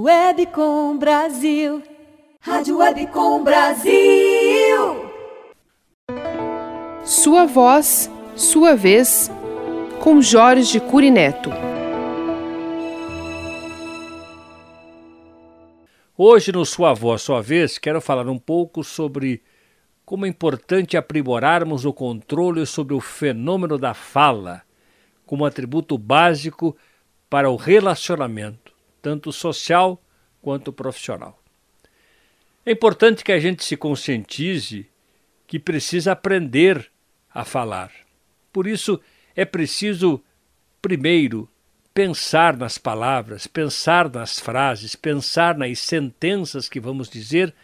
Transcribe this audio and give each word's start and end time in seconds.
Webcom 0.00 0.96
Brasil. 0.96 1.82
Rádio 2.40 2.78
Webcom 2.78 3.42
Brasil. 3.42 5.10
Sua 7.04 7.46
voz, 7.46 8.08
sua 8.36 8.76
vez, 8.76 9.28
com 10.00 10.22
Jorge 10.22 10.78
Curineto. 10.78 11.50
Hoje, 16.16 16.52
no 16.52 16.64
Sua 16.64 16.94
Voz, 16.94 17.22
Sua 17.22 17.42
Vez, 17.42 17.76
quero 17.76 18.00
falar 18.00 18.28
um 18.28 18.38
pouco 18.38 18.84
sobre 18.84 19.42
como 20.04 20.26
é 20.26 20.28
importante 20.28 20.96
aprimorarmos 20.96 21.84
o 21.84 21.92
controle 21.92 22.64
sobre 22.66 22.94
o 22.94 23.00
fenômeno 23.00 23.76
da 23.76 23.94
fala 23.94 24.62
como 25.26 25.44
atributo 25.44 25.98
básico 25.98 26.76
para 27.28 27.50
o 27.50 27.56
relacionamento, 27.56 28.77
tanto 29.00 29.32
social 29.32 30.02
quanto 30.40 30.72
profissional. 30.72 31.42
É 32.64 32.72
importante 32.72 33.24
que 33.24 33.32
a 33.32 33.40
gente 33.40 33.64
se 33.64 33.76
conscientize 33.76 34.86
que 35.46 35.58
precisa 35.58 36.12
aprender 36.12 36.90
a 37.32 37.44
falar. 37.44 37.90
Por 38.52 38.66
isso, 38.66 39.00
é 39.34 39.44
preciso, 39.44 40.22
primeiro, 40.82 41.48
pensar 41.94 42.56
nas 42.56 42.76
palavras, 42.78 43.46
pensar 43.46 44.08
nas 44.10 44.38
frases, 44.38 44.94
pensar 44.94 45.56
nas 45.56 45.78
sentenças 45.78 46.68
que 46.68 46.78
vamos 46.78 47.08
dizer 47.08 47.54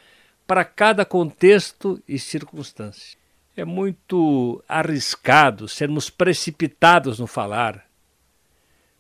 para 0.46 0.64
cada 0.64 1.04
contexto 1.04 2.02
e 2.08 2.18
circunstância. 2.18 3.18
É 3.56 3.64
muito 3.64 4.62
arriscado 4.68 5.68
sermos 5.68 6.10
precipitados 6.10 7.18
no 7.18 7.26
falar, 7.26 7.86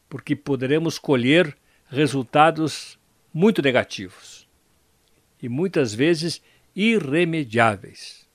porque 0.08 0.36
poderemos 0.36 0.98
colher 0.98 1.56
resultados 1.94 2.98
muito 3.32 3.62
negativos 3.62 4.48
e 5.42 5.48
muitas 5.48 5.94
vezes 5.94 6.42
irremediáveis. 6.74 8.28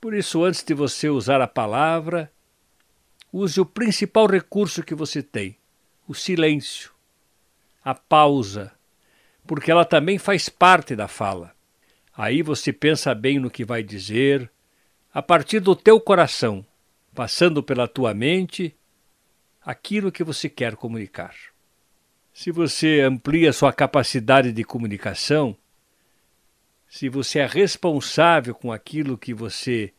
Por 0.00 0.14
isso, 0.14 0.44
antes 0.44 0.62
de 0.62 0.74
você 0.74 1.08
usar 1.08 1.40
a 1.40 1.46
palavra, 1.46 2.32
use 3.32 3.60
o 3.60 3.66
principal 3.66 4.26
recurso 4.26 4.82
que 4.82 4.94
você 4.94 5.22
tem, 5.22 5.56
o 6.06 6.14
silêncio, 6.14 6.92
a 7.84 7.94
pausa, 7.94 8.72
porque 9.46 9.70
ela 9.70 9.84
também 9.84 10.18
faz 10.18 10.48
parte 10.48 10.94
da 10.94 11.08
fala. 11.08 11.54
Aí 12.16 12.42
você 12.42 12.72
pensa 12.72 13.14
bem 13.14 13.38
no 13.38 13.50
que 13.50 13.64
vai 13.64 13.82
dizer, 13.82 14.50
a 15.12 15.22
partir 15.22 15.60
do 15.60 15.74
teu 15.74 16.00
coração, 16.00 16.64
passando 17.14 17.62
pela 17.62 17.88
tua 17.88 18.12
mente, 18.14 18.76
aquilo 19.60 20.12
que 20.12 20.22
você 20.22 20.48
quer 20.48 20.76
comunicar. 20.76 21.34
Se 22.40 22.52
você 22.52 23.00
amplia 23.00 23.52
sua 23.52 23.72
capacidade 23.72 24.52
de 24.52 24.62
comunicação, 24.62 25.56
se 26.88 27.08
você 27.08 27.40
é 27.40 27.46
responsável 27.46 28.54
com 28.54 28.70
aquilo 28.70 29.18
que 29.18 29.34
você 29.34 29.92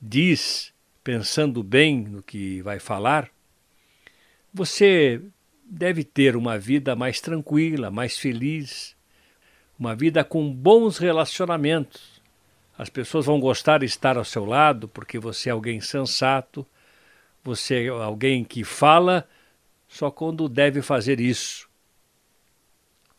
diz, 0.00 0.72
pensando 1.04 1.62
bem 1.62 2.04
no 2.04 2.22
que 2.22 2.62
vai 2.62 2.78
falar, 2.78 3.28
você 4.50 5.20
deve 5.62 6.04
ter 6.04 6.36
uma 6.36 6.58
vida 6.58 6.96
mais 6.96 7.20
tranquila, 7.20 7.90
mais 7.90 8.16
feliz, 8.16 8.96
uma 9.78 9.94
vida 9.94 10.24
com 10.24 10.50
bons 10.50 10.96
relacionamentos. 10.96 12.22
As 12.78 12.88
pessoas 12.88 13.26
vão 13.26 13.38
gostar 13.38 13.80
de 13.80 13.84
estar 13.84 14.16
ao 14.16 14.24
seu 14.24 14.46
lado 14.46 14.88
porque 14.88 15.18
você 15.18 15.50
é 15.50 15.52
alguém 15.52 15.82
sensato, 15.82 16.66
você 17.44 17.84
é 17.84 17.88
alguém 17.88 18.42
que 18.42 18.64
fala 18.64 19.28
só 19.90 20.08
quando 20.08 20.48
deve 20.48 20.80
fazer 20.80 21.20
isso. 21.20 21.68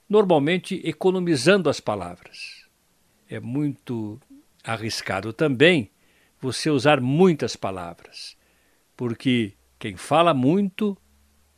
Normalmente 0.10 0.82
economizando 0.86 1.70
as 1.70 1.82
palavras. 1.82 2.66
É 3.30 3.40
muito 3.40 4.20
arriscado 4.64 5.34
também 5.34 5.92
você 6.40 6.70
usar 6.70 7.00
muitas 7.00 7.56
palavras, 7.56 8.36
porque 8.96 9.54
quem 9.78 9.96
fala 9.96 10.34
muito 10.34 10.98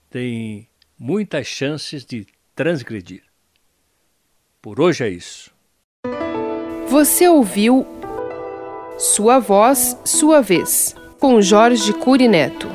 tem 0.10 0.68
muitas 0.98 1.48
chances 1.48 2.04
de 2.04 2.28
transgredir. 2.56 3.24
Por 4.62 4.82
hoje 4.82 5.04
é 5.04 5.10
isso. 5.10 5.52
Você 6.88 7.28
ouviu 7.28 7.86
Sua 8.98 9.40
Voz, 9.40 9.98
Sua 10.06 10.42
Vez, 10.42 10.96
com 11.20 11.42
Jorge 11.42 11.94
Curineto. 11.94 12.68